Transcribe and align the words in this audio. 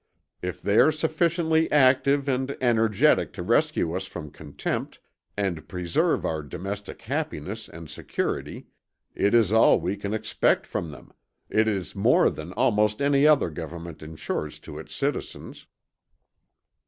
If 0.41 0.63
they 0.63 0.79
are 0.79 0.91
sufficiently 0.91 1.71
active 1.71 2.27
and 2.27 2.57
energetic 2.59 3.31
to 3.33 3.43
rescue 3.43 3.93
us 3.95 4.07
from 4.07 4.31
contempt, 4.31 4.99
and 5.37 5.67
preserve 5.67 6.25
our 6.25 6.41
domestic 6.41 7.03
happiness 7.03 7.69
and 7.69 7.87
security, 7.87 8.65
it 9.13 9.35
is 9.35 9.53
all 9.53 9.79
we 9.79 9.95
can 9.95 10.11
expect 10.11 10.65
from 10.65 10.89
them 10.89 11.13
it 11.51 11.67
is 11.67 11.95
more 11.95 12.31
than 12.31 12.51
almost 12.53 12.99
any 12.99 13.27
other 13.27 13.51
government 13.51 14.01
insures 14.01 14.57
to 14.61 14.79
its 14.79 14.95
citizens." 14.95 15.67